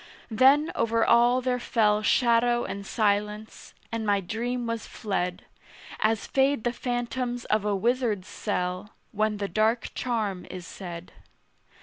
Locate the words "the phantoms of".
6.63-7.65